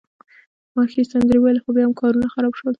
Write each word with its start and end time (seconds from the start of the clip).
ما 0.73 0.83
ښې 0.91 1.01
سندرې 1.11 1.37
وویلي، 1.39 1.61
خو 1.63 1.69
بیا 1.75 1.83
هم 1.85 1.93
کارونه 2.01 2.27
خراب 2.33 2.53
شول. 2.59 2.69